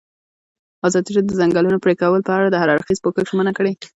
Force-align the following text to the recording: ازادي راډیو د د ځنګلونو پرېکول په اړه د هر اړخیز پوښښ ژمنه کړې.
ازادي 0.87 1.09
راډیو 1.15 1.31
د 1.33 1.35
د 1.37 1.39
ځنګلونو 1.41 1.81
پرېکول 1.85 2.21
په 2.25 2.31
اړه 2.37 2.47
د 2.49 2.55
هر 2.61 2.67
اړخیز 2.75 2.99
پوښښ 3.03 3.25
ژمنه 3.31 3.51
کړې. 3.57 3.73